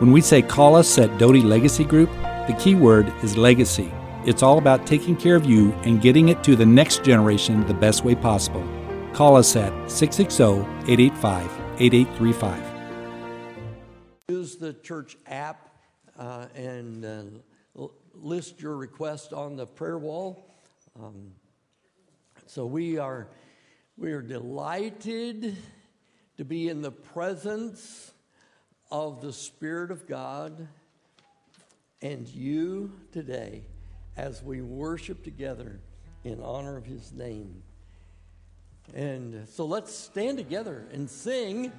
[0.00, 2.08] When we say call us at Doty Legacy Group,
[2.46, 3.92] the key word is legacy.
[4.24, 7.74] It's all about taking care of you and getting it to the next generation the
[7.74, 8.66] best way possible.
[9.12, 10.42] Call us at 660
[10.90, 11.44] 885
[11.78, 12.62] 8835.
[14.30, 15.68] Use the church app
[16.18, 20.50] uh, and uh, list your request on the prayer wall.
[20.98, 21.32] Um,
[22.46, 23.28] so we are
[23.98, 25.58] we are delighted
[26.38, 28.12] to be in the presence
[28.90, 30.68] of the Spirit of God
[32.02, 33.62] and you today
[34.16, 35.80] as we worship together
[36.24, 37.62] in honor of His name.
[38.94, 41.72] And so let's stand together and sing.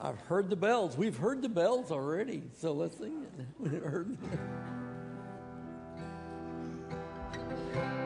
[0.00, 0.96] I've heard the bells.
[0.96, 2.42] We've heard the bells already.
[2.58, 3.26] So let's sing
[3.62, 3.82] it.
[7.74, 8.01] Amen.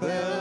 [0.00, 0.37] bell.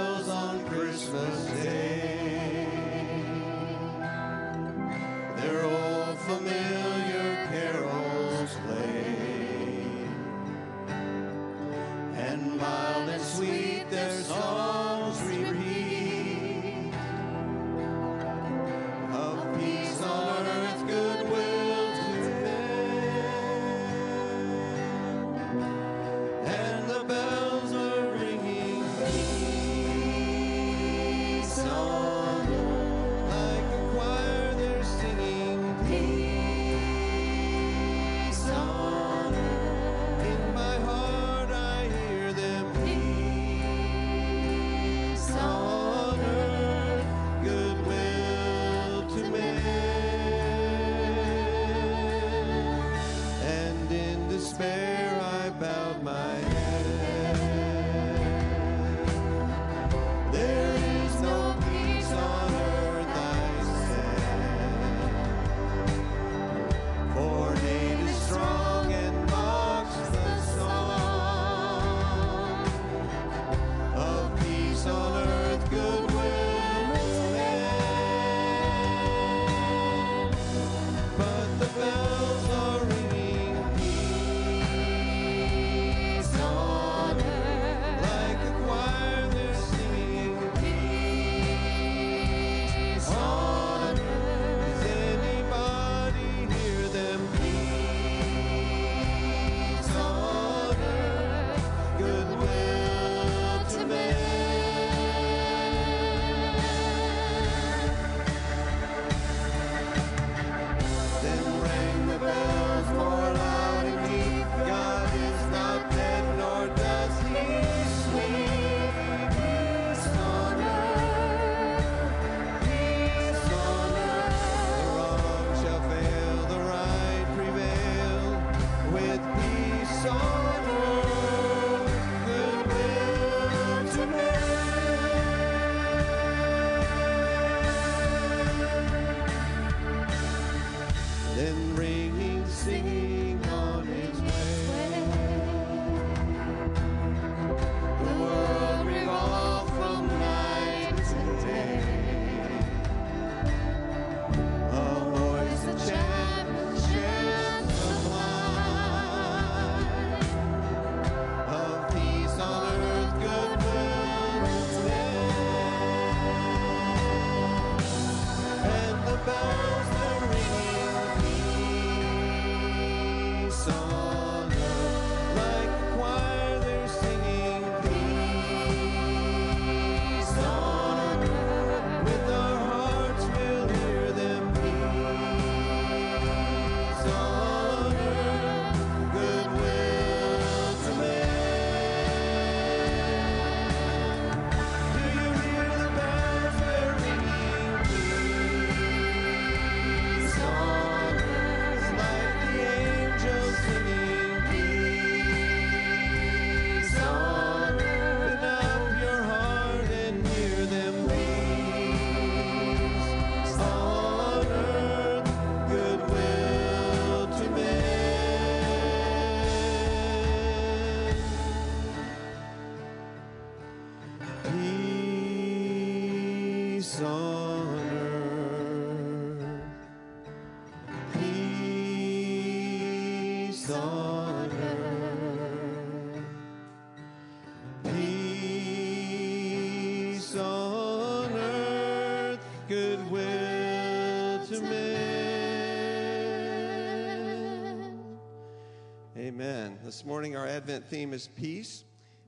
[250.89, 251.84] Theme is peace.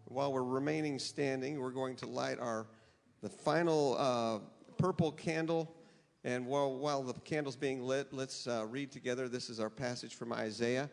[0.06, 2.68] While we're remaining standing, we're going to light our
[3.22, 4.40] the final uh,
[4.78, 5.76] purple candle.
[6.24, 9.30] And while, while the candle's being lit, let's uh, read together.
[9.30, 10.90] This is our passage from Isaiah.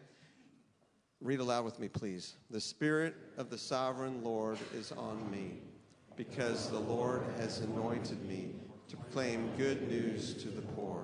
[1.20, 2.36] Read aloud with me, please.
[2.50, 5.58] The Spirit of the sovereign Lord is on me,
[6.16, 8.50] because the Lord has anointed me
[8.88, 11.02] to proclaim good news to the poor.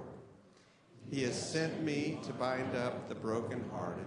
[1.10, 4.06] He has sent me to bind up the brokenhearted,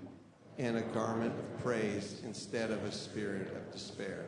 [0.57, 4.25] and a garment of praise instead of a spirit of despair.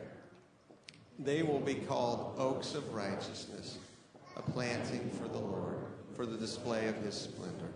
[1.18, 3.78] They will be called oaks of righteousness,
[4.36, 5.78] a planting for the Lord,
[6.16, 7.68] for the display of his splendor.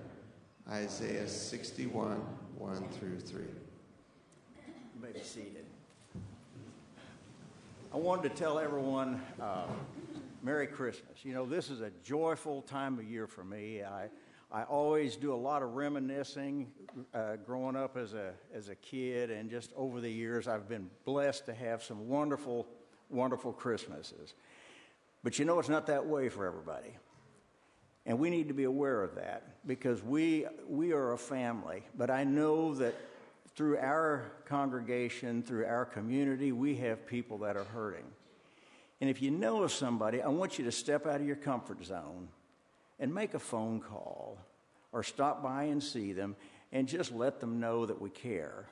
[0.68, 2.20] Isaiah 61,
[2.56, 3.42] 1 through 3.
[3.42, 5.64] You may be seated.
[7.92, 9.62] I wanted to tell everyone uh,
[10.42, 11.24] Merry Christmas.
[11.24, 13.82] You know, this is a joyful time of year for me.
[13.82, 14.08] I,
[14.50, 16.68] I always do a lot of reminiscing
[17.12, 20.88] uh, growing up as a, as a kid, and just over the years, I've been
[21.04, 22.66] blessed to have some wonderful
[23.10, 24.34] wonderful Christmases.
[25.22, 26.96] But you know, it's not that way for everybody.
[28.06, 31.82] And we need to be aware of that because we, we are a family.
[31.96, 32.94] But I know that
[33.54, 38.04] through our congregation, through our community, we have people that are hurting.
[39.00, 41.84] And if you know of somebody, I want you to step out of your comfort
[41.84, 42.28] zone
[42.98, 44.38] and make a phone call
[44.92, 46.36] or stop by and see them
[46.72, 48.66] and just let them know that we care.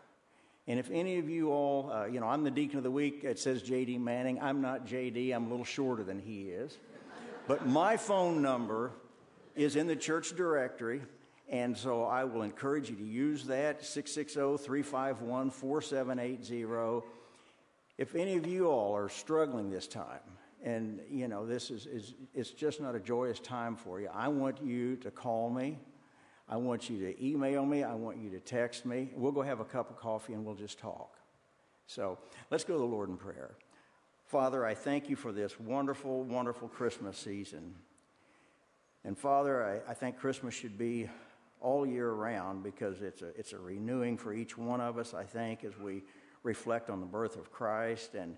[0.68, 3.22] And if any of you all, uh, you know, I'm the deacon of the week,
[3.22, 4.40] it says JD Manning.
[4.40, 6.76] I'm not JD, I'm a little shorter than he is.
[7.46, 8.90] But my phone number
[9.54, 11.02] is in the church directory,
[11.48, 17.06] and so I will encourage you to use that 660 351 4780.
[17.96, 20.20] If any of you all are struggling this time,
[20.66, 24.28] and you know this is, is it's just not a joyous time for you, I
[24.28, 25.78] want you to call me.
[26.48, 27.82] I want you to email me.
[27.82, 29.10] I want you to text me.
[29.16, 31.16] We'll go have a cup of coffee and we'll just talk.
[31.88, 32.18] So
[32.50, 33.56] let's go to the Lord in prayer.
[34.26, 37.74] Father, I thank you for this wonderful, wonderful Christmas season.
[39.04, 41.08] And Father, I, I think Christmas should be
[41.60, 45.24] all year round because it's a, it's a renewing for each one of us, I
[45.24, 46.04] think, as we
[46.44, 48.14] reflect on the birth of Christ.
[48.14, 48.36] And,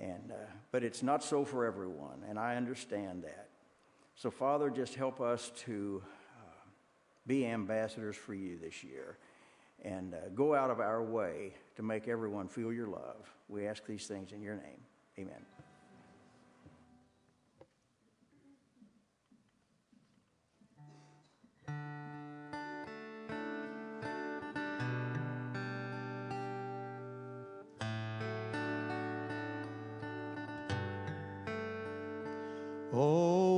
[0.00, 0.34] and, uh,
[0.72, 3.48] but it's not so for everyone, and I understand that.
[4.14, 6.02] So, Father, just help us to
[7.26, 9.18] be ambassadors for you this year
[9.84, 13.30] and uh, go out of our way to make everyone feel your love.
[13.48, 14.80] We ask these things in your name.
[15.18, 15.55] Amen.
[32.98, 33.55] Oh.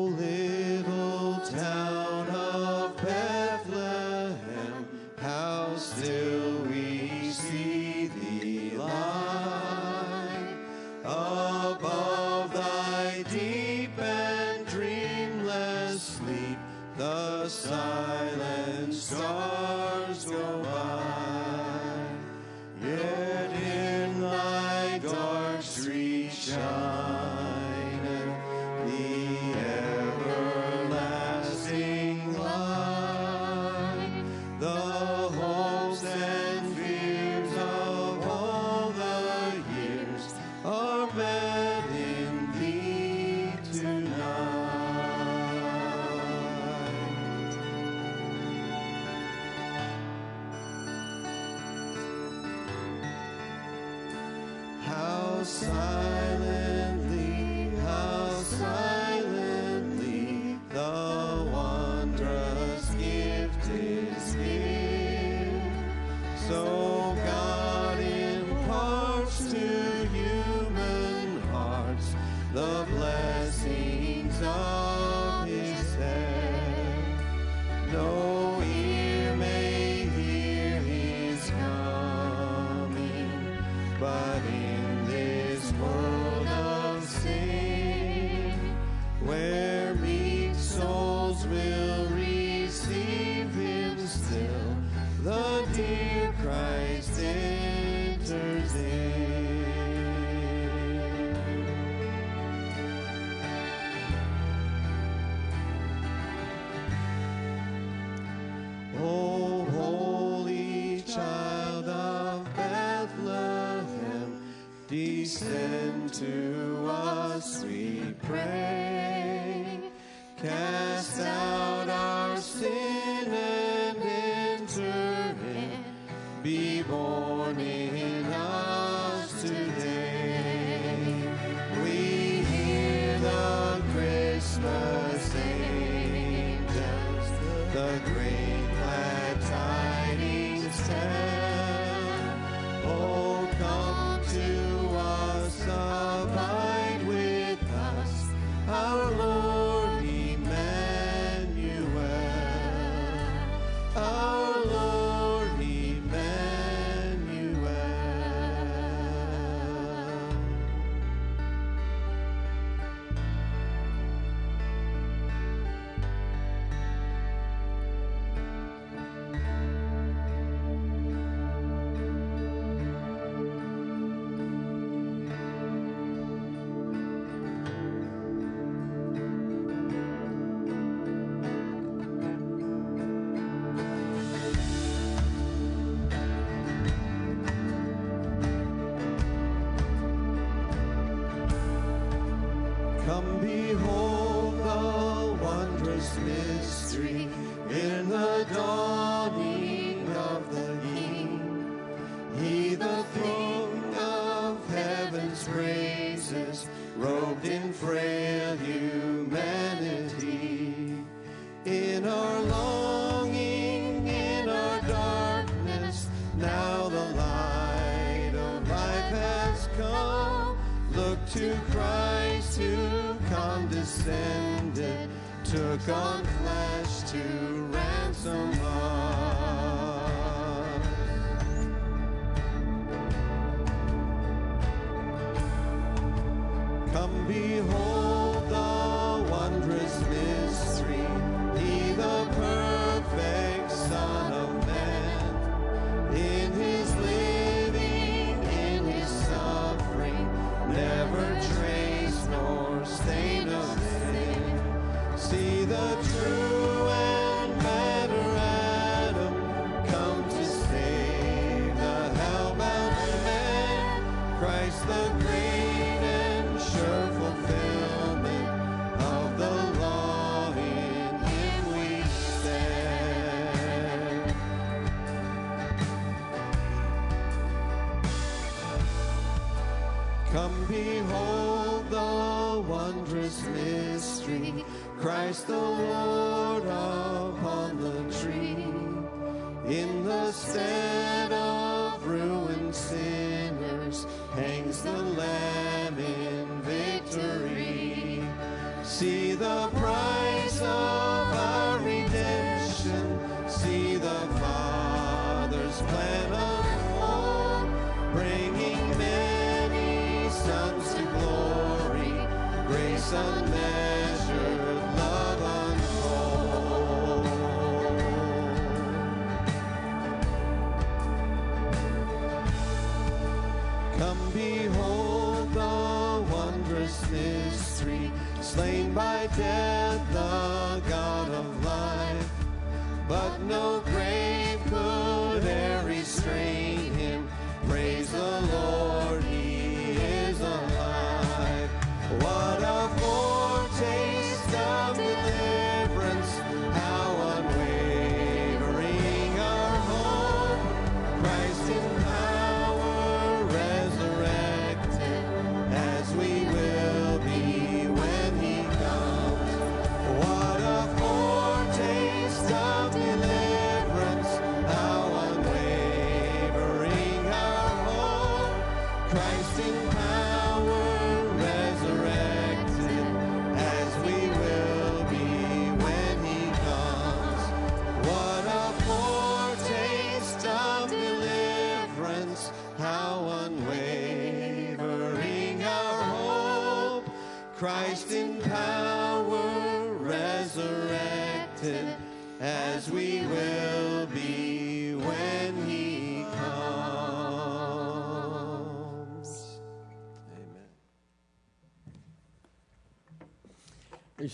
[137.79, 138.48] the green.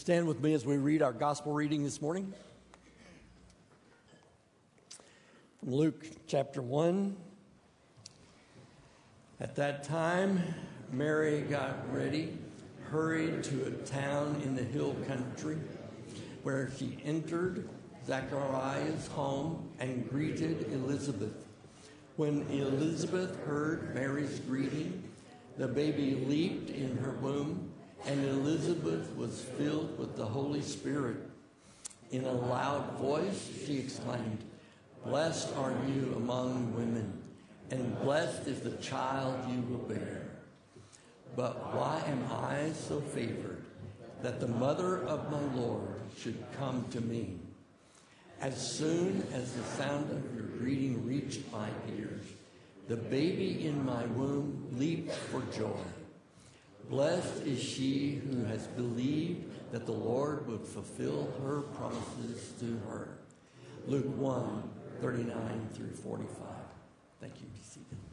[0.04, 2.30] Stand with me as we read our gospel reading this morning.
[5.61, 7.16] From Luke chapter 1.
[9.40, 10.42] At that time,
[10.92, 12.37] Mary got ready,
[12.90, 15.56] hurried to a town in the hill country,
[16.42, 17.66] where she entered
[18.06, 21.46] Zechariah's home and greeted Elizabeth.
[22.16, 25.02] When Elizabeth heard Mary's greeting,
[25.56, 27.70] the baby leaped in her womb
[28.06, 31.16] and Elizabeth was filled with the Holy Spirit.
[32.11, 34.44] In a loud voice, she exclaimed,
[35.04, 37.23] Blessed are you among women,
[37.70, 40.23] and blessed is the child you will bear.
[41.34, 43.64] But why am I so favored
[44.23, 47.38] that the mother of my Lord should come to me?
[48.40, 52.23] As soon as the sound of your greeting reached my ears,
[52.87, 55.80] the baby in my womb leaped for joy.
[56.88, 63.09] Blessed is she who has believed that the Lord would fulfill her promises to her.
[63.87, 66.29] Luke 1 39 through 45.
[67.21, 67.47] Thank you.
[67.49, 68.03] Be seated.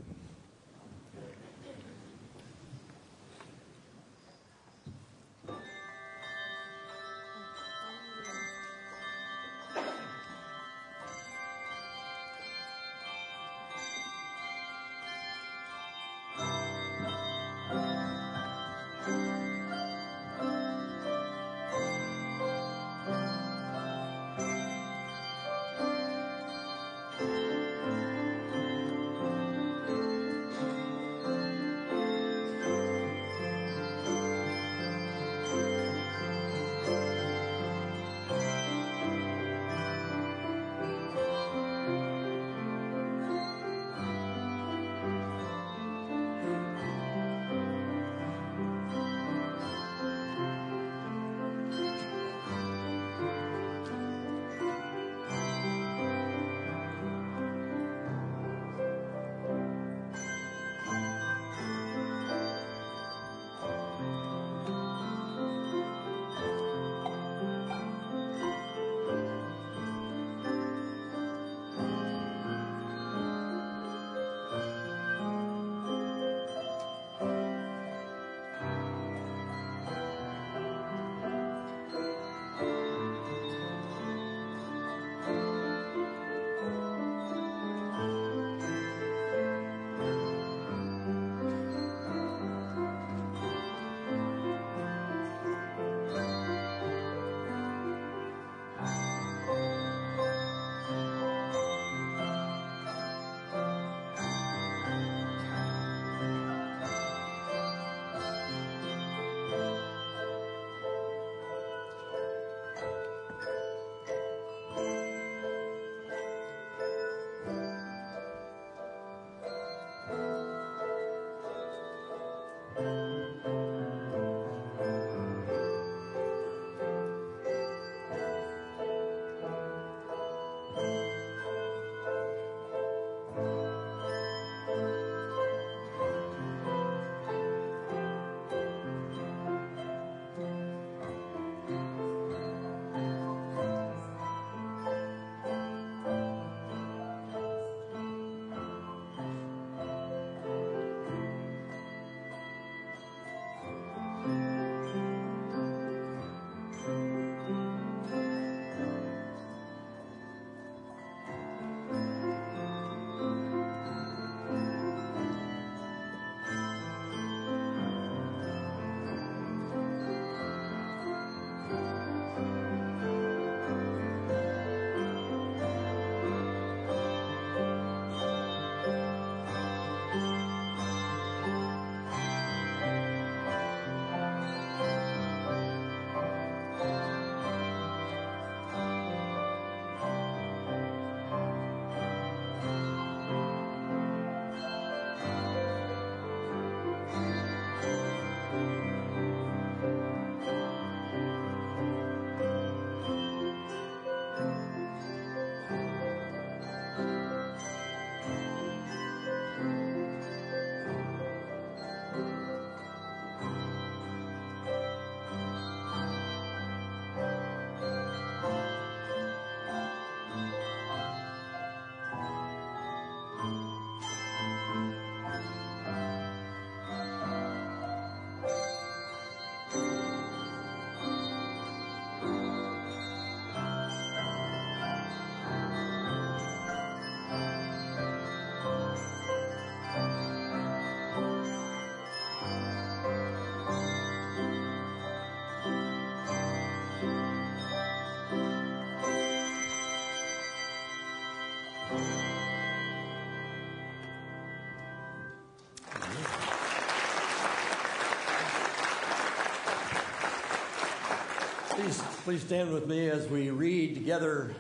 [262.24, 264.53] Please stand with me as we read together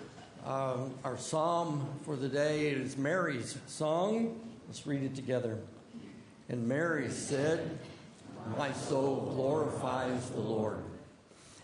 [0.47, 2.71] um, our psalm for the day.
[2.71, 4.39] It is Mary's song.
[4.67, 5.59] Let's read it together.
[6.49, 7.77] And Mary said,
[8.57, 10.79] My soul glorifies the Lord,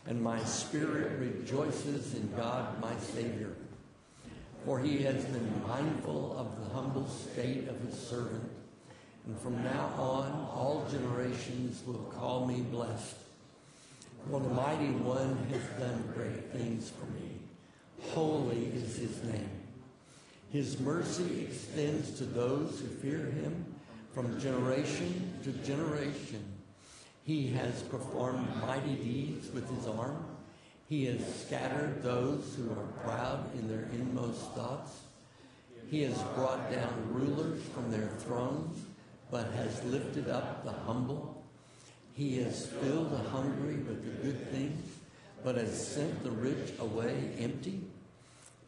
[0.06, 3.56] and my spirit rejoices in God my Savior.
[4.66, 8.48] For he has been mindful of the humble state of his servant.
[9.26, 13.16] And from now on, all generations will call me blessed.
[14.30, 17.40] For the mighty one has done great things for me.
[18.12, 19.50] Holy is his name.
[20.52, 23.66] His mercy extends to those who fear him
[24.13, 26.44] from generation to generation.
[27.24, 30.26] He has performed mighty deeds with his arm.
[30.90, 34.92] He has scattered those who are proud in their inmost thoughts.
[35.90, 38.78] He has brought down rulers from their thrones,
[39.32, 41.37] but has lifted up the humble.
[42.18, 44.92] He has filled the hungry with the good things,
[45.44, 47.80] but has sent the rich away empty.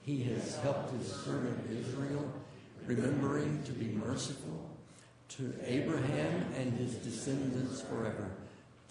[0.04, 2.32] He has helped his servant Israel,
[2.86, 4.70] remembering to be merciful
[5.30, 8.30] to Abraham and his descendants forever,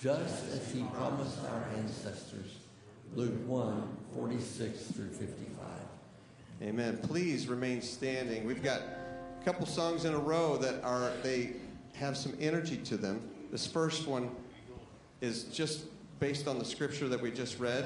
[0.02, 2.56] just as he promised our ancestors.
[3.14, 5.66] Luke 1 46 through 55.
[6.62, 6.98] Amen.
[7.04, 8.44] Please remain standing.
[8.44, 11.52] We've got a couple songs in a row that are, they
[11.94, 13.22] have some energy to them.
[13.52, 14.30] This first one
[15.20, 15.84] is just
[16.20, 17.84] based on the scripture that we just read.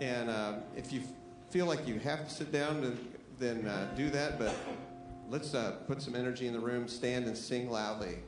[0.00, 1.02] And uh, if you
[1.50, 2.98] feel like you have to sit down, then,
[3.38, 4.38] then uh, do that.
[4.38, 4.54] But
[5.28, 8.18] let's uh, put some energy in the room, stand and sing loudly.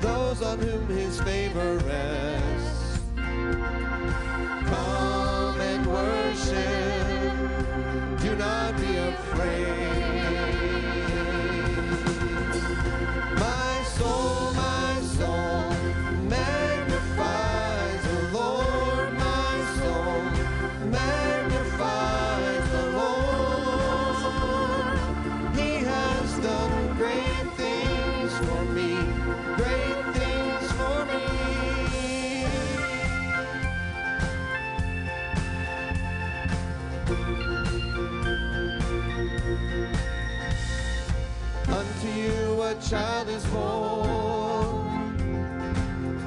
[0.00, 3.00] those on whom his favor rests.
[4.66, 7.36] Come and worship,
[8.20, 10.06] do not be afraid.
[13.38, 15.65] My soul, my soul,
[42.66, 44.88] a child is born,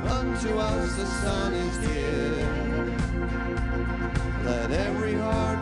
[0.07, 2.97] unto us a son is given.
[4.45, 5.58] Let every heart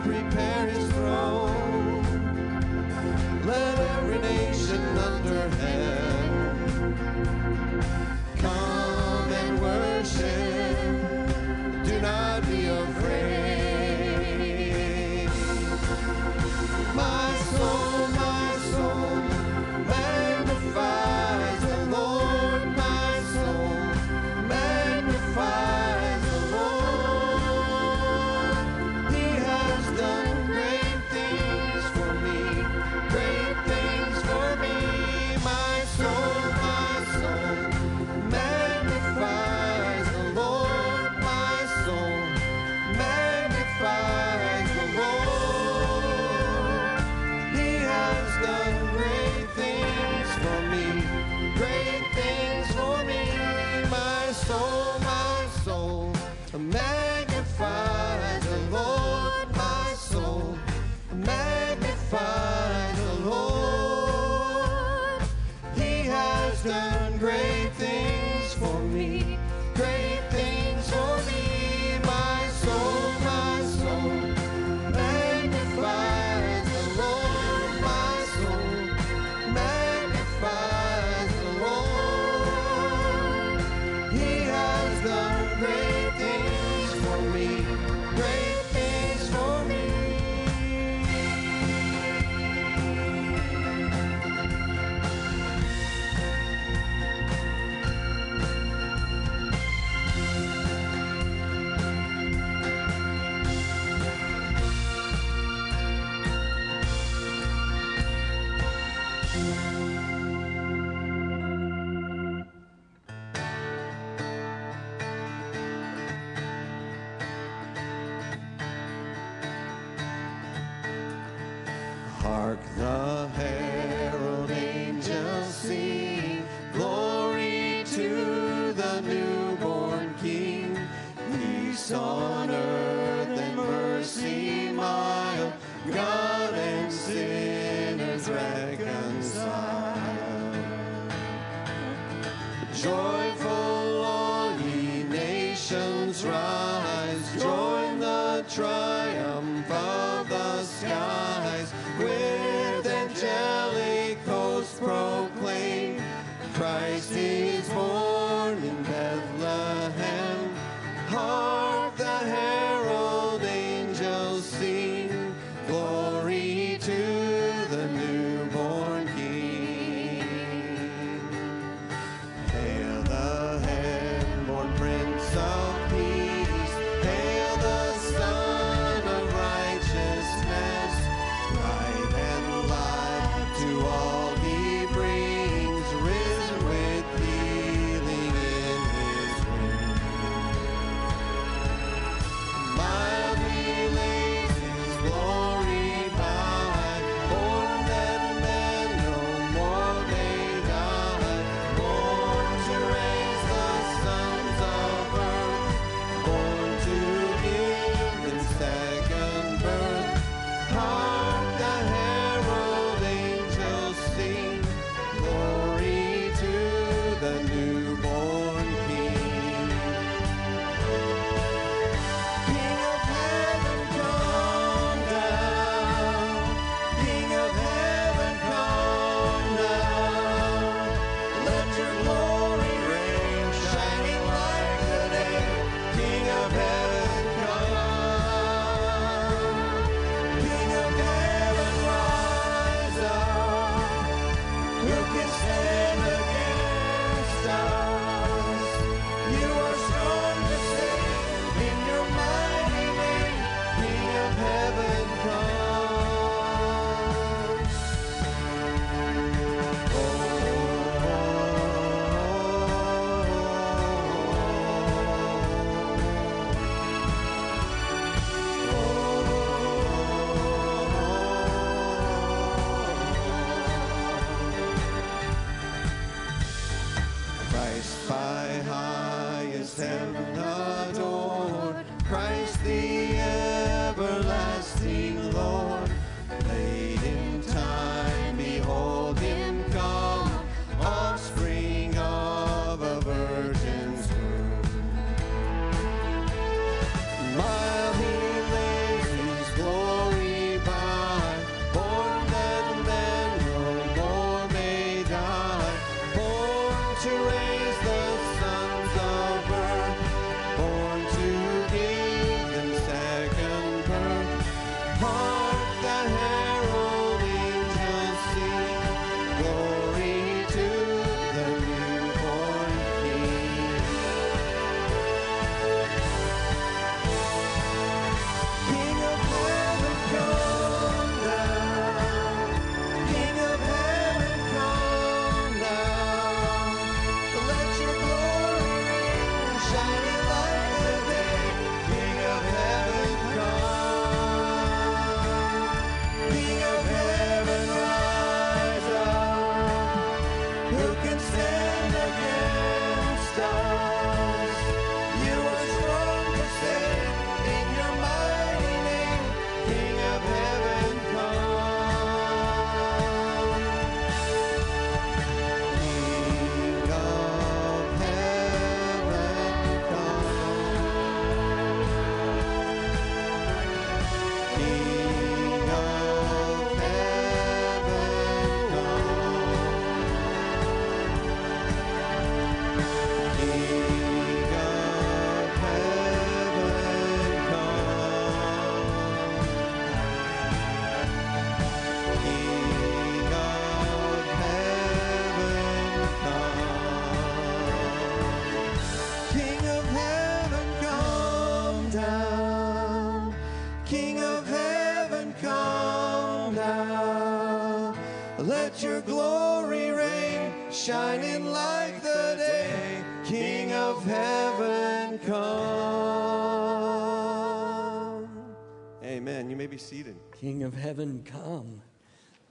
[420.68, 421.80] of heaven come.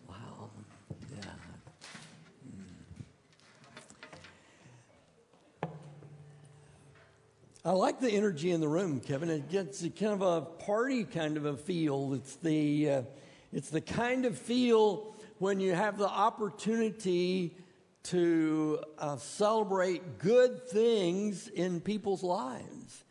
[0.10, 0.49] Wow.
[1.15, 1.23] Yeah.
[5.62, 5.69] Hmm.
[7.63, 9.30] I like the energy in the room, Kevin.
[9.30, 12.15] It gets kind of a party kind of a feel.
[12.15, 13.01] It's the, uh,
[13.53, 17.56] it's the kind of feel when you have the opportunity
[18.06, 23.06] to uh, celebrate good things in people's lives.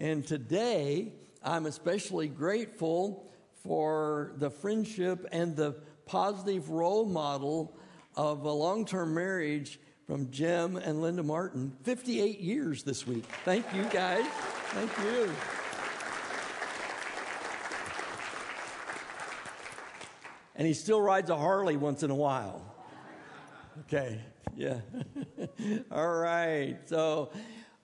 [0.00, 1.12] And today,
[1.44, 3.27] I'm especially grateful
[3.68, 5.72] for the friendship and the
[6.06, 7.78] positive role model
[8.16, 11.76] of a long term marriage from Jim and Linda Martin.
[11.82, 13.26] 58 years this week.
[13.44, 14.24] Thank you, guys.
[14.70, 15.30] Thank you.
[20.56, 22.62] And he still rides a Harley once in a while.
[23.80, 24.18] Okay,
[24.56, 24.78] yeah.
[25.90, 26.78] All right.
[26.86, 27.32] So,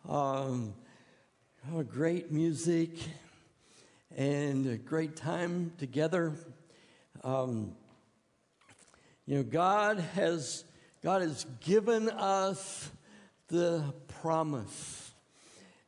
[0.09, 0.73] um,
[1.75, 2.97] oh, great music
[4.17, 6.33] and a great time together.
[7.23, 7.75] Um,
[9.27, 10.65] you know, God has
[11.03, 12.91] God has given us
[13.49, 13.83] the
[14.21, 15.13] promise.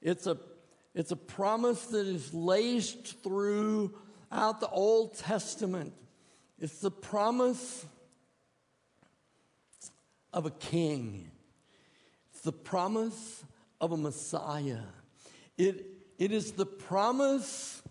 [0.03, 0.37] It's a,
[0.95, 5.95] it's a promise that is laced throughout the Old Testament.
[6.59, 7.87] It's the promise
[10.35, 11.31] of a king.
[12.31, 13.43] It's the promise
[13.81, 14.83] of a Messiah.
[15.57, 15.87] It,
[16.19, 17.83] it is the promise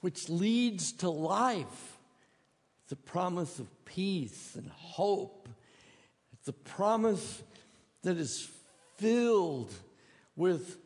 [0.00, 1.98] which leads to life.
[2.92, 5.40] A promise of peace and hope
[6.50, 7.42] the promise
[8.02, 8.50] that is
[8.96, 9.72] filled
[10.34, 10.78] with,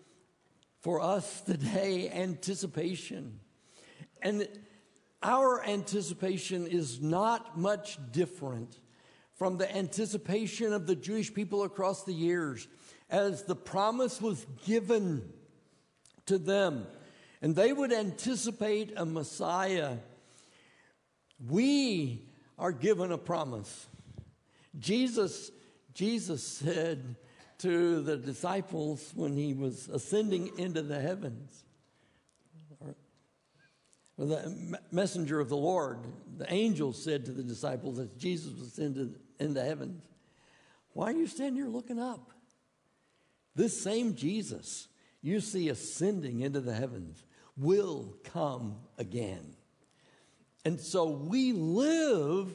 [0.81, 3.41] for us today, anticipation.
[4.21, 4.47] And
[5.23, 8.79] our anticipation is not much different
[9.37, 12.69] from the anticipation of the Jewish people across the years
[13.09, 15.33] as the promise was given
[16.27, 16.87] to them.
[17.45, 19.99] And they would anticipate a Messiah.
[21.47, 22.23] We
[22.59, 23.87] are given a promise.
[24.79, 25.51] Jesus,
[25.93, 27.17] Jesus said
[27.59, 31.65] to the disciples when he was ascending into the heavens,
[34.17, 35.99] the messenger of the Lord,
[36.39, 40.03] the angel said to the disciples as Jesus was into, into heavens,
[40.95, 42.31] Why are you standing here looking up?
[43.55, 44.89] This same Jesus
[45.25, 47.25] you see ascending into the heavens
[47.57, 49.55] will come again.
[50.65, 52.55] And so we live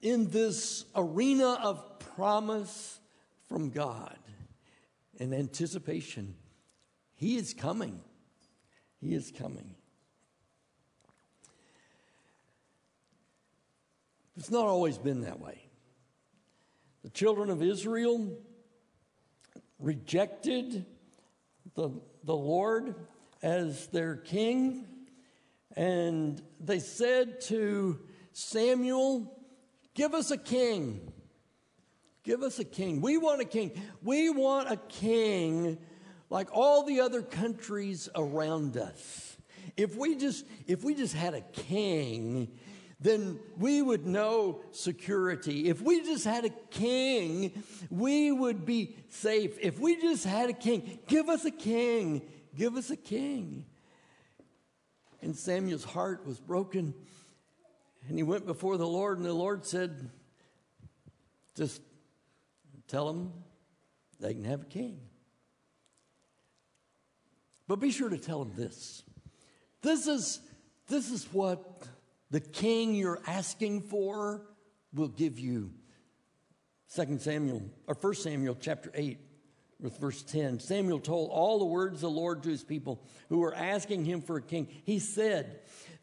[0.00, 3.00] in this arena of promise
[3.48, 4.18] from God
[5.18, 6.34] and anticipation.
[7.16, 8.00] He is coming.
[9.00, 9.74] He is coming.
[14.36, 15.60] It's not always been that way.
[17.02, 18.32] The children of Israel
[19.78, 20.86] rejected
[21.74, 21.90] the,
[22.24, 22.94] the Lord
[23.44, 24.86] as their king,
[25.76, 28.00] and they said to
[28.32, 29.30] Samuel,
[29.92, 31.12] Give us a king.
[32.24, 33.02] Give us a king.
[33.02, 33.70] We want a king.
[34.02, 35.76] We want a king
[36.30, 39.36] like all the other countries around us.
[39.76, 42.50] If we just if we just had a king,
[42.98, 45.68] then we would know security.
[45.68, 49.58] If we just had a king, we would be safe.
[49.60, 52.22] If we just had a king, give us a king.
[52.56, 53.64] Give us a king.
[55.22, 56.94] And Samuel's heart was broken
[58.08, 60.10] and he went before the Lord, and the Lord said,
[61.56, 61.80] Just
[62.86, 63.32] tell them
[64.20, 65.00] they can have a king.
[67.66, 69.04] But be sure to tell them this.
[69.80, 70.40] This is,
[70.88, 71.86] this is what
[72.30, 74.42] the king you're asking for
[74.92, 75.70] will give you.
[76.94, 79.18] 2 Samuel, or 1 Samuel chapter 8,
[79.84, 80.58] with verse 10.
[80.60, 84.22] Samuel told all the words of the Lord to his people who were asking him
[84.22, 84.66] for a king.
[84.84, 85.60] He said,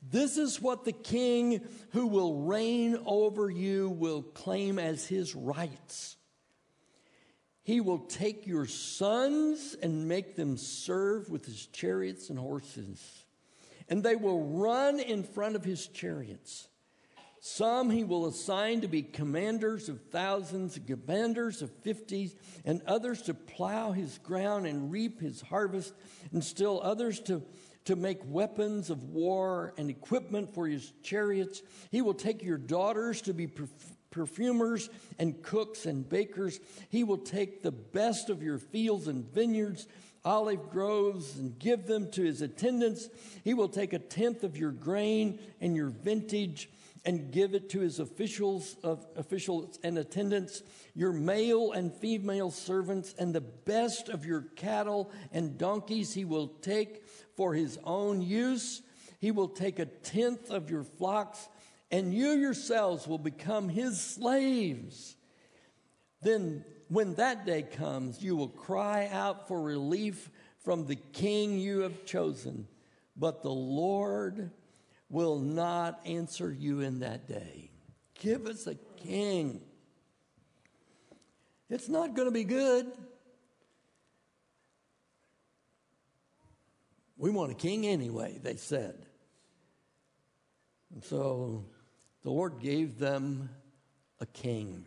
[0.07, 6.15] this is what the king who will reign over you will claim as his rights.
[7.63, 13.25] He will take your sons and make them serve with his chariots and horses,
[13.89, 16.67] and they will run in front of his chariots.
[17.43, 22.35] Some he will assign to be commanders of thousands, commanders of fifties,
[22.65, 25.93] and others to plow his ground and reap his harvest,
[26.31, 27.41] and still others to
[27.85, 31.63] to make weapons of war and equipment for his chariots.
[31.89, 33.49] He will take your daughters to be
[34.11, 34.87] perfumers
[35.17, 36.59] and cooks and bakers.
[36.89, 39.87] He will take the best of your fields and vineyards,
[40.23, 43.09] olive groves, and give them to his attendants.
[43.43, 46.69] He will take a tenth of your grain and your vintage
[47.03, 50.61] and give it to his officials of officials and attendants
[50.93, 56.47] your male and female servants and the best of your cattle and donkeys he will
[56.47, 57.03] take
[57.35, 58.81] for his own use.
[59.19, 61.47] He will take a tenth of your flocks,
[61.91, 65.15] and you yourselves will become his slaves.
[66.21, 70.29] Then, when that day comes, you will cry out for relief
[70.63, 72.67] from the king you have chosen,
[73.15, 74.51] but the Lord
[75.11, 77.69] will not answer you in that day.
[78.19, 79.61] Give us a king.
[81.69, 82.91] It's not going to be good.
[87.17, 89.05] We want a king anyway, they said.
[90.93, 91.65] And so
[92.23, 93.49] the Lord gave them
[94.19, 94.85] a king.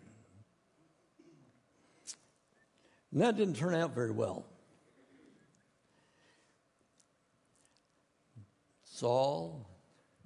[3.12, 4.46] And that didn't turn out very well.
[8.84, 9.68] Saul,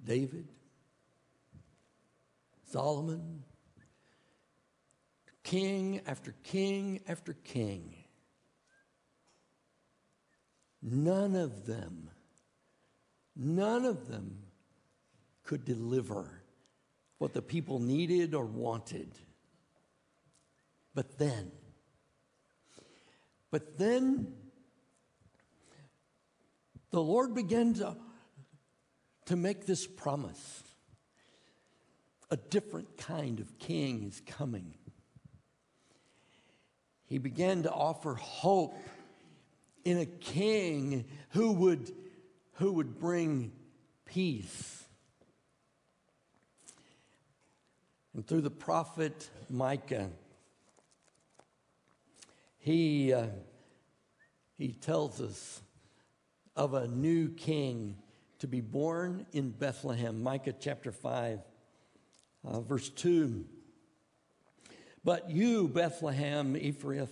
[0.03, 0.47] David,
[2.71, 3.43] Solomon,
[5.43, 7.95] king after king after king.
[10.81, 12.09] None of them,
[13.35, 14.37] none of them
[15.43, 16.43] could deliver
[17.17, 19.11] what the people needed or wanted.
[20.93, 21.51] But then,
[23.51, 24.33] but then
[26.91, 27.97] the Lord began to,
[29.29, 30.63] to make this promise.
[32.31, 34.73] A different kind of king is coming.
[37.05, 38.75] He began to offer hope
[39.85, 41.91] in a king who would,
[42.53, 43.51] who would bring
[44.03, 44.83] peace.
[48.15, 50.09] And through the prophet Micah,
[52.57, 53.27] he, uh,
[54.57, 55.61] he tells us
[56.55, 57.95] of a new king
[58.39, 60.23] to be born in Bethlehem.
[60.23, 61.39] Micah chapter 5,
[62.45, 63.45] uh, verse 2.
[65.03, 67.09] But you, Bethlehem Ephraim,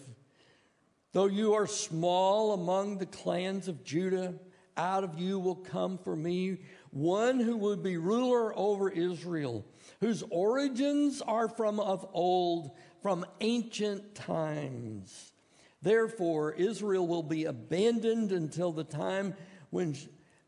[1.12, 4.36] though you are small among the clans of Judah,
[4.78, 6.60] out of you will come for me
[6.92, 9.66] one who will be ruler over Israel,
[10.00, 12.72] whose origins are from of old,
[13.02, 15.34] from ancient times.
[15.82, 19.36] Therefore, Israel will be abandoned until the time
[19.70, 19.96] when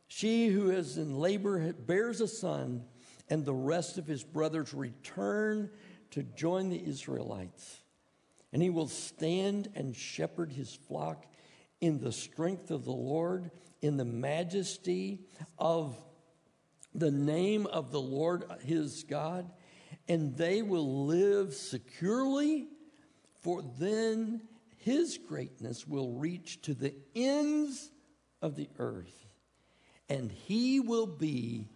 [0.10, 2.84] she who is in labor bears a son,
[3.30, 5.70] and the rest of his brothers return
[6.12, 7.80] to join the Israelites.
[8.52, 11.26] And he will stand and shepherd his flock
[11.80, 13.52] in the strength of the Lord,
[13.82, 15.22] in the majesty
[15.58, 15.96] of
[16.94, 19.50] the name of the Lord his God,
[20.08, 22.68] and they will live securely,
[23.42, 24.42] for then
[24.78, 27.92] his greatness will reach to the ends
[28.42, 29.28] of the earth,
[30.10, 31.68] and he will be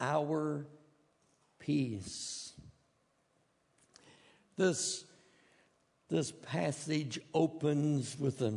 [0.00, 0.66] our
[1.58, 2.52] peace.
[4.56, 5.04] This,
[6.08, 8.54] this passage opens with a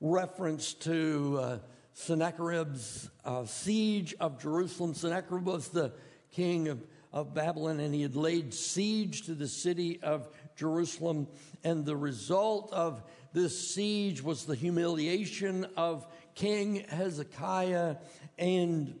[0.00, 1.58] reference to uh,
[1.94, 4.94] Sennacherib's uh, siege of Jerusalem.
[4.94, 5.92] Sennacherib was the
[6.30, 11.28] king of, of Babylon, and he had laid siege to the city of Jerusalem.
[11.64, 17.96] And the result of this siege was the humiliation of King Hezekiah
[18.38, 18.98] and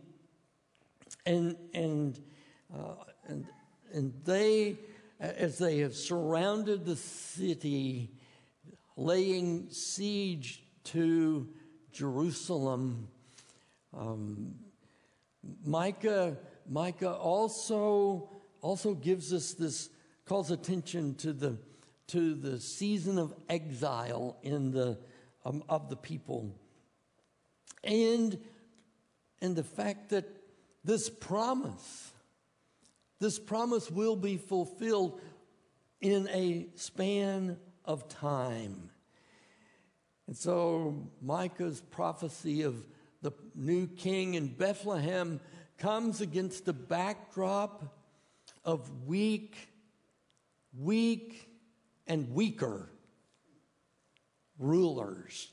[1.24, 2.18] and and
[2.74, 2.94] uh,
[3.28, 3.46] and
[3.92, 4.76] and they
[5.20, 8.10] as they have surrounded the city,
[8.96, 11.48] laying siege to
[11.92, 13.06] Jerusalem.
[13.96, 14.56] Um,
[15.64, 16.36] Micah,
[16.68, 18.30] Micah also,
[18.60, 19.90] also gives us this,
[20.26, 21.58] calls attention to the,
[22.08, 24.98] to the season of exile in the,
[25.44, 26.54] um, of the people.
[27.84, 28.38] And,
[29.40, 30.24] and the fact that
[30.84, 32.12] this promise,
[33.20, 35.20] this promise will be fulfilled
[36.00, 38.90] in a span of time.
[40.26, 42.84] And so Micah's prophecy of
[43.22, 45.40] the new king in Bethlehem
[45.78, 47.84] comes against the backdrop
[48.64, 49.68] of weak,
[50.76, 51.48] weak,
[52.06, 52.88] and weaker
[54.58, 55.50] rulers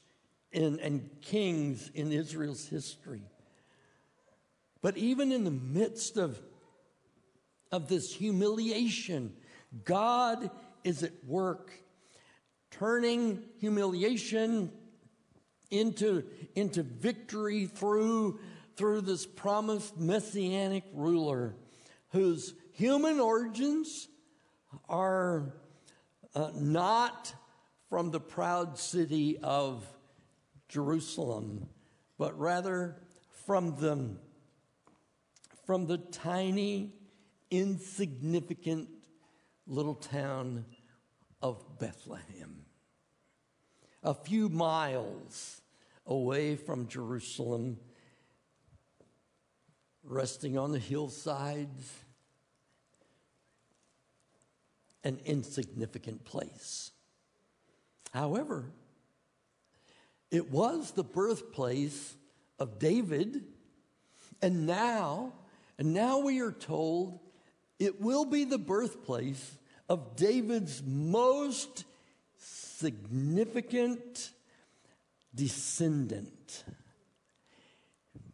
[0.51, 3.23] and, and kings in Israel's history.
[4.81, 6.39] But even in the midst of
[7.71, 9.33] of this humiliation.
[9.85, 10.49] God
[10.83, 11.71] is at work,
[12.71, 14.71] turning humiliation
[15.69, 16.23] into,
[16.55, 18.39] into victory through,
[18.75, 21.55] through this promised messianic ruler
[22.11, 24.07] whose human origins
[24.87, 25.53] are
[26.35, 27.33] uh, not
[27.89, 29.85] from the proud city of
[30.67, 31.67] Jerusalem,
[32.17, 33.01] but rather
[33.45, 34.15] from the,
[35.65, 36.93] from the tiny
[37.49, 38.89] insignificant
[39.65, 40.65] little town
[41.41, 42.65] of Bethlehem.
[44.03, 45.61] A few miles
[46.05, 47.77] away from Jerusalem,
[50.03, 51.91] resting on the hillsides,
[55.03, 56.91] an insignificant place.
[58.13, 58.71] However,
[60.31, 62.15] It was the birthplace
[62.59, 63.43] of David.
[64.41, 65.33] And now,
[65.77, 67.19] and now we are told
[67.79, 71.85] it will be the birthplace of David's most
[72.37, 74.31] significant
[75.33, 76.63] descendant.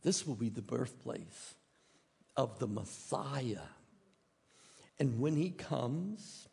[0.01, 1.55] This will be the birthplace
[2.35, 3.69] of the Messiah.
[4.99, 6.47] And when he comes,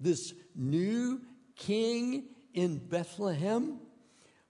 [0.00, 1.20] this new
[1.56, 2.24] king
[2.54, 3.78] in Bethlehem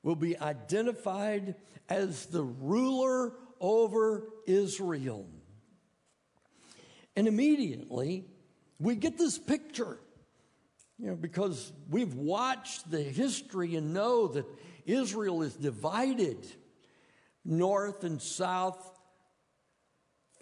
[0.03, 1.57] will be identified
[1.89, 5.27] as the ruler over Israel.
[7.17, 8.27] And immediately,
[8.79, 9.99] we get this picture,
[10.99, 14.47] you know, because we've watched the history and know that
[14.85, 16.47] Israel is divided
[17.45, 18.79] north and south,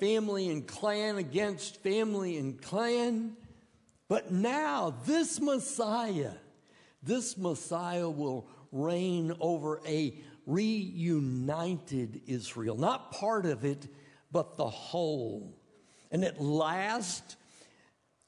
[0.01, 3.37] family and clan against family and clan.
[4.09, 6.33] But now, this Messiah,
[7.03, 13.89] this Messiah will reign over a reunited Israel, not part of it,
[14.31, 15.57] but the whole.
[16.11, 17.37] And at last,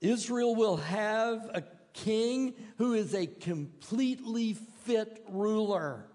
[0.01, 1.63] Israel will have a
[1.93, 4.55] king who is a completely
[4.85, 6.07] fit ruler,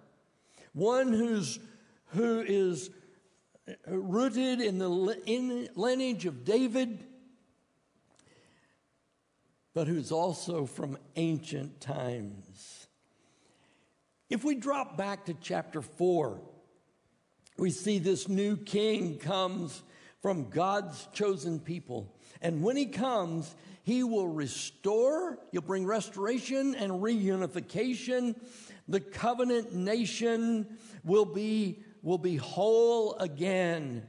[0.74, 1.60] one who's,
[2.08, 2.90] who is
[3.88, 7.06] rooted in the lineage of David,
[9.74, 12.88] but who's also from ancient times.
[14.30, 16.42] If we drop back to chapter 4,
[17.58, 19.84] we see this new king comes
[20.22, 22.16] from God's chosen people.
[22.42, 23.54] And when he comes,
[23.84, 28.36] he will restore, he'll bring restoration and reunification.
[28.88, 34.08] The covenant nation will be, will be whole again.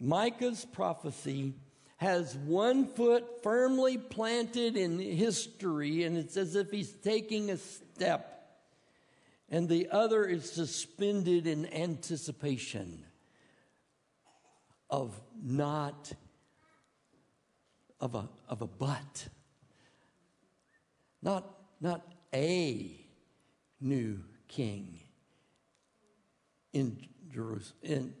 [0.00, 1.54] Micah's prophecy
[2.04, 8.46] has one foot firmly planted in history, and it's as if he's taking a step,
[9.48, 13.02] and the other is suspended in anticipation
[14.90, 16.12] of not
[18.00, 19.28] of a, of a but.
[21.22, 21.48] Not,
[21.80, 23.00] not a
[23.80, 25.00] new king
[26.74, 26.98] in
[27.32, 28.14] Jerusalem, in,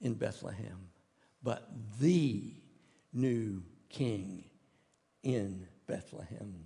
[0.00, 0.88] in Bethlehem,
[1.42, 1.68] but
[2.00, 2.52] the
[3.12, 4.44] new king
[5.22, 6.64] in Bethlehem.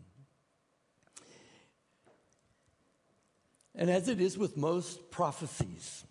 [3.74, 6.04] And as it is with most prophecies,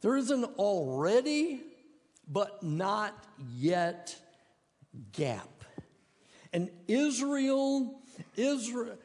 [0.00, 1.60] there is an already
[2.26, 3.14] but not
[3.54, 4.16] yet
[5.12, 5.48] gap.
[6.52, 8.00] And Israel,
[8.36, 8.96] Israel,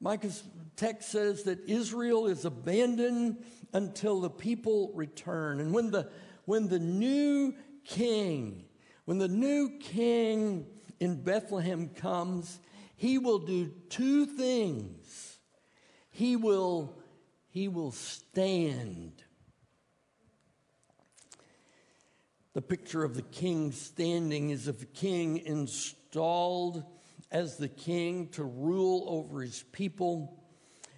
[0.00, 0.42] Micah's
[0.76, 5.60] text says that Israel is abandoned until the people return.
[5.60, 6.10] And when the
[6.44, 8.64] when the new king,
[9.04, 10.66] when the new king
[11.00, 12.60] in Bethlehem comes,
[12.96, 15.38] he will do two things.
[16.10, 16.98] He will
[17.48, 19.24] he will stand
[22.54, 26.84] The picture of the king standing is of a king installed
[27.32, 30.40] as the king to rule over his people.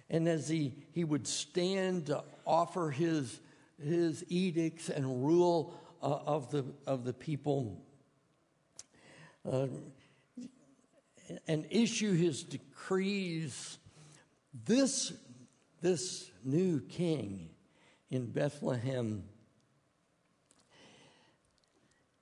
[0.07, 3.39] And as he, he would stand to offer his,
[3.83, 7.81] his edicts and rule uh, of, the, of the people
[9.49, 9.67] uh,
[11.47, 13.77] and issue his decrees,
[14.65, 15.13] this,
[15.81, 17.49] this new king
[18.09, 19.23] in Bethlehem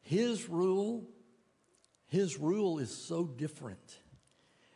[0.06, 1.04] his rule,
[2.06, 3.98] his rule is so different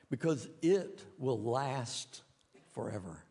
[0.10, 2.24] because it will last
[2.74, 3.24] forever.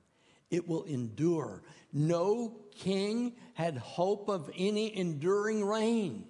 [0.48, 1.62] It will endure.
[1.92, 6.24] No king had hope of any enduring reign.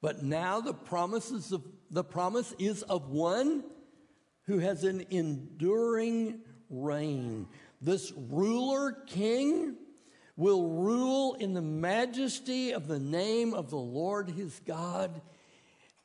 [0.00, 3.64] But now the promises of the promise is of one
[4.44, 7.46] who has an enduring reign.
[7.80, 9.76] This ruler king
[10.36, 15.20] will rule in the majesty of the name of the Lord his God,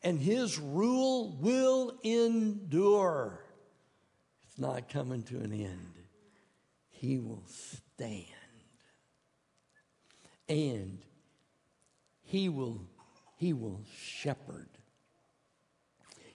[0.04, 3.40] and his rule will endure.
[4.44, 5.95] It's not coming to an end.
[7.06, 8.26] He will stand.
[10.50, 11.04] And
[12.24, 12.82] he will,
[13.38, 14.70] he will shepherd.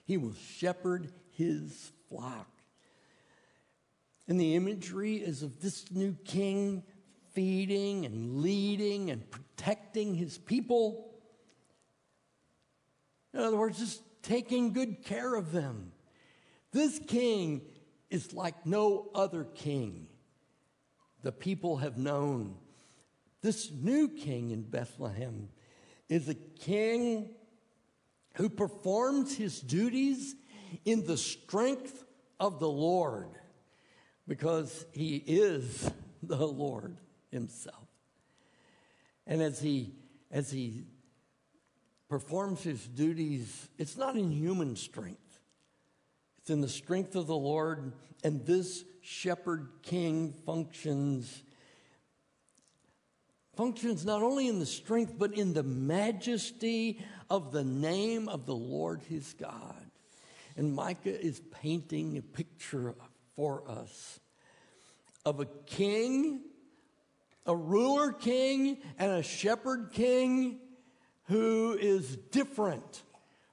[0.05, 2.47] He will shepherd his flock.
[4.29, 6.83] And the imagery is of this new king
[7.33, 11.11] feeding and leading and protecting his people.
[13.33, 15.91] In other words, just taking good care of them.
[16.71, 17.61] This king
[18.09, 20.07] is like no other king
[21.23, 22.55] the people have known.
[23.41, 25.49] This new king in Bethlehem
[26.09, 27.29] is a king
[28.35, 30.35] who performs his duties
[30.85, 32.03] in the strength
[32.39, 33.29] of the Lord.
[34.27, 35.89] because he is
[36.23, 36.97] the Lord
[37.31, 37.87] himself.
[39.27, 39.93] And as he
[40.29, 40.85] as he
[42.07, 45.30] performs his duties, it's not in human strength.
[46.41, 51.43] It's in the strength of the Lord, and this shepherd king functions
[53.55, 58.55] functions not only in the strength but in the majesty of the name of the
[58.55, 59.85] Lord his God.
[60.57, 62.95] And Micah is painting a picture
[63.35, 64.19] for us
[65.25, 66.41] of a king,
[67.45, 70.59] a ruler king, and a shepherd king
[71.25, 73.03] who is different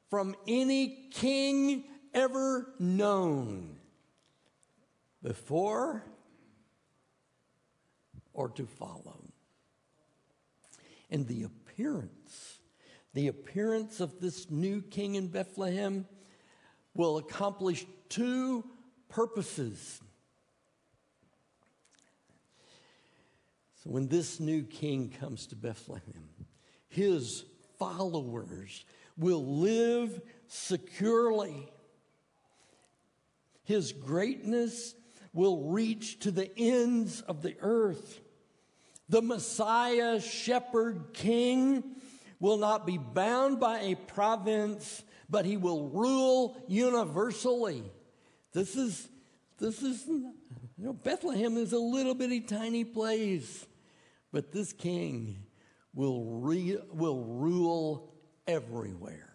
[0.09, 1.85] from any king
[2.19, 3.77] ever known
[5.23, 6.05] before
[8.33, 9.23] or to follow.
[11.11, 12.59] And the appearance,
[13.15, 16.07] the appearance of this new king in Bethlehem
[16.95, 18.65] will accomplish two
[19.09, 20.01] purposes.
[23.83, 26.29] So when this new king comes to Bethlehem,
[26.89, 27.45] his
[27.79, 28.85] followers
[29.17, 31.69] will live securely.
[33.69, 34.95] His greatness
[35.35, 38.19] will reach to the ends of the earth.
[39.11, 41.85] The Messiah, shepherd, king
[42.41, 47.83] will not be bound by a province, but he will rule universally.
[48.55, 49.07] This is,
[49.59, 50.33] this is, you
[50.79, 53.67] know, Bethlehem is a little bitty tiny place,
[54.33, 55.45] but this king
[55.93, 58.15] will, re, will rule
[58.47, 59.28] everywhere.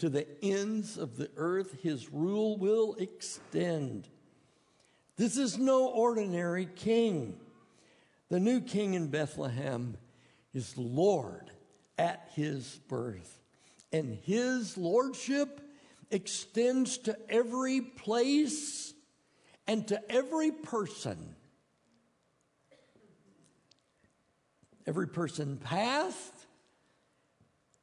[0.00, 4.08] To the ends of the earth, his rule will extend.
[5.16, 7.40] This is no ordinary king.
[8.28, 9.96] The new king in Bethlehem
[10.52, 11.50] is Lord
[11.96, 13.40] at his birth,
[13.92, 15.62] and his lordship
[16.10, 18.92] extends to every place
[19.66, 21.34] and to every person.
[24.86, 26.32] Every person past,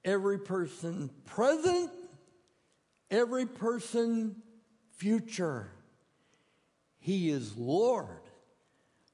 [0.05, 1.89] every person present,
[3.14, 4.36] every person
[4.97, 5.70] future.
[6.99, 8.07] He is Lord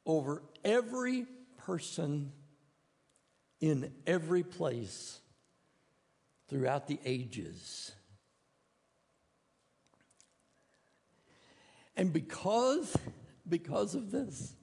[0.05, 1.25] over every
[1.57, 2.31] person
[3.59, 5.19] in every place
[6.47, 7.91] throughout the ages.
[11.97, 12.95] And because,
[13.47, 14.53] because of this,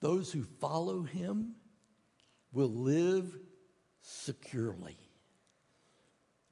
[0.00, 1.54] those who follow him
[2.52, 3.32] will live
[4.00, 4.96] securely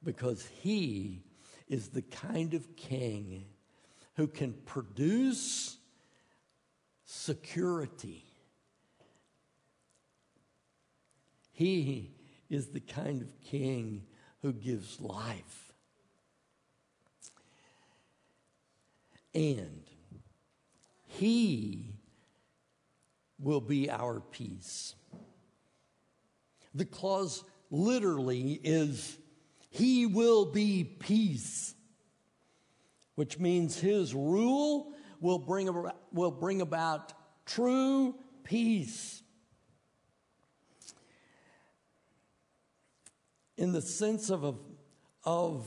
[0.03, 1.23] because he
[1.67, 3.45] is the kind of king
[4.15, 5.77] who can produce
[7.05, 8.25] security.
[11.51, 12.11] He
[12.49, 14.03] is the kind of king
[14.41, 15.73] who gives life.
[19.33, 19.83] And
[21.07, 21.95] he
[23.39, 24.95] will be our peace.
[26.73, 29.17] The clause literally is,
[29.71, 31.73] He will be peace,
[33.15, 37.13] which means His rule will bring, about, will bring about
[37.45, 39.23] true peace.
[43.57, 44.59] In the sense of, of,
[45.23, 45.65] of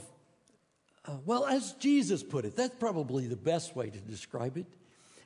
[1.06, 4.66] uh, well, as Jesus put it, that's probably the best way to describe it.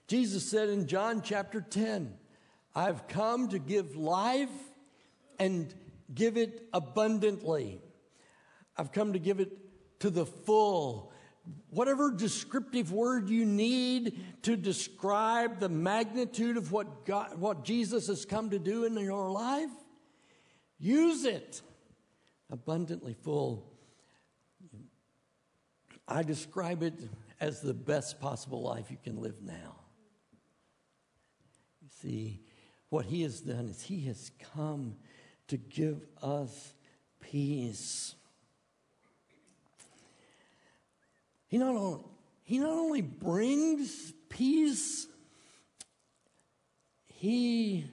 [0.06, 2.14] Jesus said in John chapter 10,
[2.76, 4.48] I've come to give life
[5.38, 5.72] and
[6.14, 7.80] give it abundantly.
[8.78, 9.50] I've come to give it
[10.00, 11.12] to the full.
[11.70, 18.24] Whatever descriptive word you need to describe the magnitude of what God, what Jesus has
[18.24, 19.70] come to do in your life,
[20.78, 21.62] use it.
[22.50, 23.72] Abundantly full.
[26.06, 26.94] I describe it
[27.40, 29.76] as the best possible life you can live now.
[31.82, 32.40] You see,
[32.88, 34.96] what he has done is he has come
[35.48, 36.72] to give us
[37.20, 38.14] peace.
[41.48, 42.00] He not only,
[42.44, 45.06] he not only brings peace,
[47.06, 47.86] he,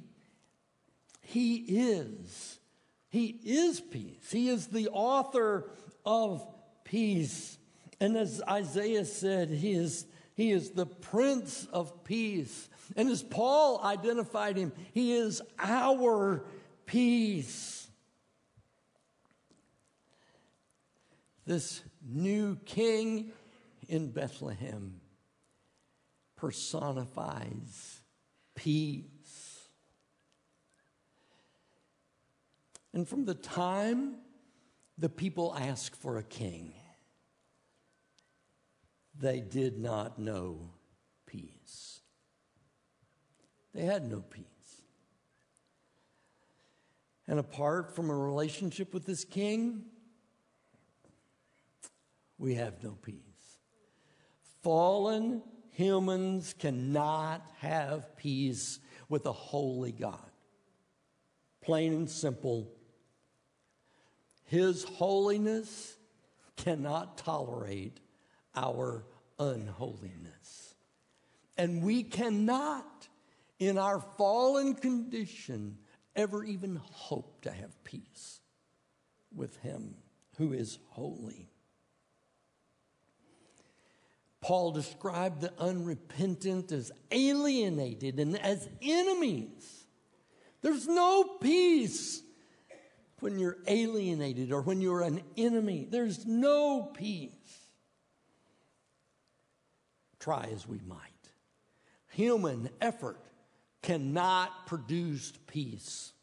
[1.21, 2.59] he is.
[3.09, 4.29] He is peace.
[4.29, 5.71] He is the author
[6.05, 6.45] of
[6.83, 7.57] peace.
[7.99, 12.69] And as Isaiah said, he is, he is the Prince of Peace.
[12.95, 16.45] And as Paul identified him, he is our
[16.85, 17.87] peace.
[21.45, 23.31] This new king
[23.87, 24.99] in Bethlehem
[26.35, 28.01] personifies
[28.55, 29.67] peace.
[32.93, 34.15] And from the time
[34.97, 36.73] the people asked for a king,
[39.19, 40.71] they did not know
[41.25, 41.99] peace.
[43.73, 44.45] They had no peace.
[47.27, 49.85] And apart from a relationship with this king,
[52.37, 53.34] we have no peace.
[54.65, 60.31] Fallen humans cannot have peace with a holy God.
[61.61, 62.71] Plain and simple.
[64.45, 65.95] His holiness
[66.55, 67.99] cannot tolerate
[68.55, 69.05] our
[69.37, 70.73] unholiness.
[71.59, 73.07] And we cannot,
[73.59, 75.77] in our fallen condition,
[76.15, 78.39] ever even hope to have peace
[79.31, 79.93] with Him
[80.37, 81.51] who is holy.
[84.45, 89.87] Paul described the unrepentant as alienated and as enemies.
[90.61, 92.21] There's no peace
[93.21, 95.87] when you're alienated or when you're an enemy.
[95.89, 97.31] There's no peace.
[100.19, 100.99] Try as we might.
[102.11, 103.19] Human effort
[103.81, 106.13] cannot produce peace.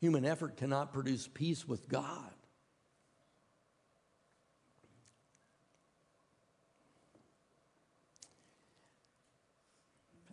[0.00, 2.30] Human effort cannot produce peace with God.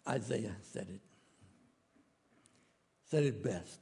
[0.07, 1.01] Isaiah said it.
[3.09, 3.79] Said it best.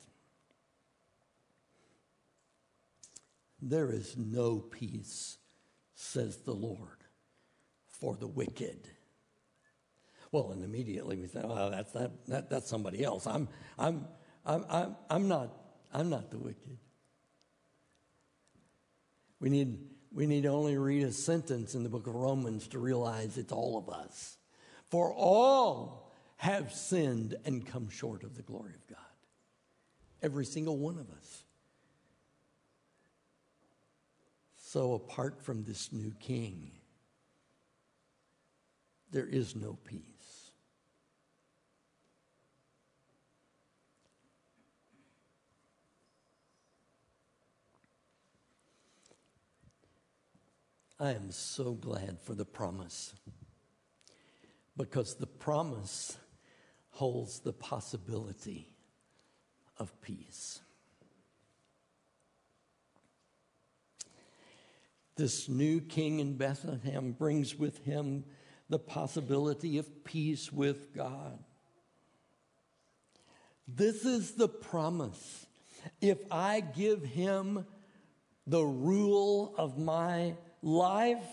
[3.61, 5.38] There is no peace,
[5.95, 7.05] says the Lord,
[7.88, 8.89] for the wicked.
[10.32, 13.47] Well, and immediately we say, "Oh, that's that, that that's somebody else." I'm
[13.80, 14.05] I'm
[14.45, 15.55] I'm I'm, I'm not
[15.93, 16.78] I'm not the wicked.
[19.39, 19.78] We need
[20.11, 23.78] we need only read a sentence in the book of Romans to realize it's all
[23.78, 24.38] of us.
[24.89, 26.02] For all
[26.38, 28.99] have sinned and come short of the glory of God.
[30.21, 31.43] Every single one of us.
[34.57, 36.71] So, apart from this new king,
[39.11, 40.03] there is no peace.
[50.99, 53.13] I am so glad for the promise
[54.77, 56.17] because the promise
[56.93, 58.69] holds the possibility
[59.77, 60.59] of peace.
[65.15, 68.23] This new king in Bethlehem brings with him
[68.69, 71.39] the possibility of peace with God.
[73.67, 75.47] This is the promise.
[75.99, 77.65] If I give him
[78.45, 81.25] the rule of my life,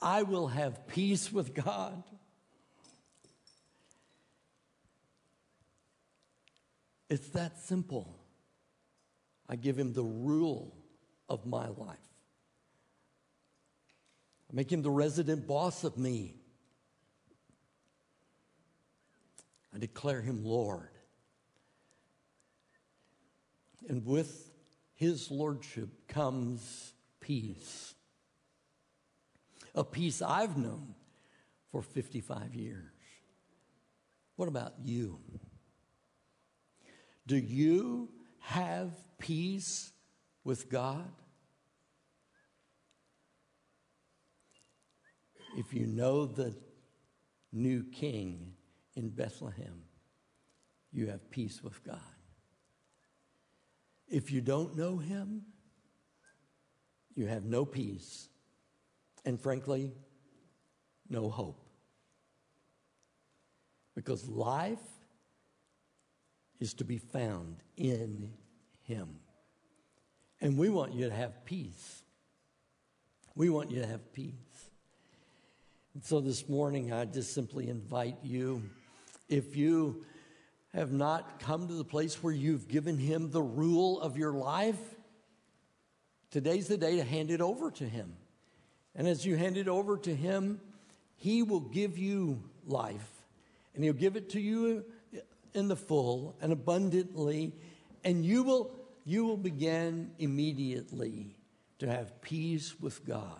[0.00, 2.02] I will have peace with God.
[7.14, 8.12] It's that simple.
[9.48, 10.76] I give him the rule
[11.28, 12.08] of my life.
[14.50, 16.34] I make him the resident boss of me.
[19.72, 20.88] I declare him Lord.
[23.88, 24.50] And with
[24.94, 27.94] his lordship comes peace.
[29.76, 30.96] A peace I've known
[31.70, 32.90] for 55 years.
[34.34, 35.20] What about you?
[37.26, 38.10] Do you
[38.40, 39.92] have peace
[40.44, 41.10] with God?
[45.56, 46.54] If you know the
[47.52, 48.52] new king
[48.94, 49.82] in Bethlehem,
[50.92, 51.98] you have peace with God.
[54.08, 55.42] If you don't know him,
[57.14, 58.28] you have no peace
[59.24, 59.92] and, frankly,
[61.08, 61.60] no hope.
[63.94, 64.80] Because life
[66.60, 68.32] is to be found in
[68.82, 69.20] Him.
[70.40, 72.02] And we want you to have peace.
[73.34, 74.34] We want you to have peace.
[75.94, 78.62] And so this morning, I just simply invite you,
[79.28, 80.04] if you
[80.74, 84.80] have not come to the place where you've given Him the rule of your life,
[86.30, 88.16] today's the day to hand it over to Him.
[88.96, 90.60] And as you hand it over to Him,
[91.16, 93.08] He will give you life.
[93.74, 94.84] And He'll give it to you
[95.54, 97.52] in the full and abundantly,
[98.04, 98.74] and you will,
[99.04, 101.36] you will begin immediately
[101.78, 103.38] to have peace with God.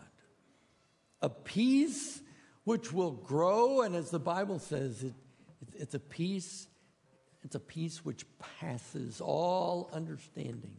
[1.21, 2.21] A peace
[2.65, 5.15] which will grow, and as the Bible says, it,
[5.61, 6.69] it, it's a peace,
[7.43, 8.25] it's a peace which
[8.61, 10.77] passes all understanding.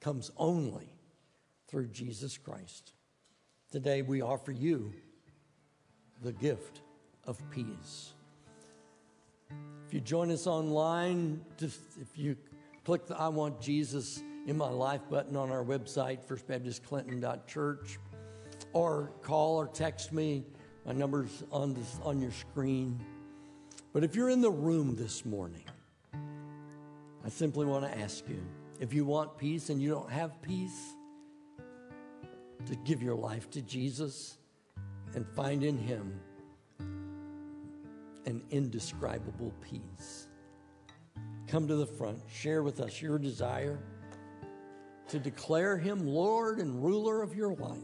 [0.00, 0.88] Comes only
[1.68, 2.92] through Jesus Christ.
[3.70, 4.92] Today we offer you
[6.22, 6.80] the gift
[7.24, 8.12] of peace.
[9.86, 12.36] If you join us online, just if you
[12.84, 17.98] click the I Want Jesus in My Life button on our website, firstbaptistclinton.church,
[18.72, 20.44] or call or text me
[20.86, 23.04] My number's on, this, on your screen.
[23.92, 25.64] But if you're in the room this morning,
[27.24, 28.40] I simply want to ask you
[28.78, 30.94] if you want peace and you don't have peace,
[32.66, 34.38] to give your life to Jesus
[35.14, 36.20] and find in Him
[38.30, 40.28] an indescribable peace.
[41.46, 43.78] Come to the front, share with us your desire
[45.08, 47.76] to declare Him Lord and ruler of your life.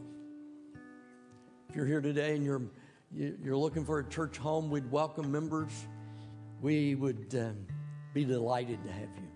[1.69, 2.61] If you're here today and you're,
[3.11, 5.71] you're looking for a church home, we'd welcome members.
[6.61, 7.67] We would um,
[8.13, 9.27] be delighted to have you.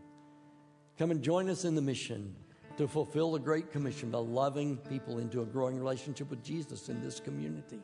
[0.97, 2.33] Come and join us in the mission
[2.77, 7.01] to fulfill the Great Commission by loving people into a growing relationship with Jesus in
[7.01, 7.81] this community.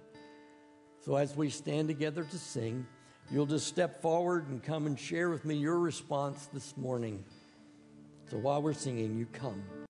[1.02, 2.86] So, as we stand together to sing,
[3.32, 7.24] you'll just step forward and come and share with me your response this morning.
[8.30, 9.64] So, while we're singing, you come.